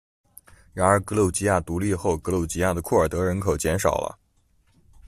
[0.73, 4.17] 然而格鲁吉亚独立后，格鲁吉亚的库尔德人口减少了。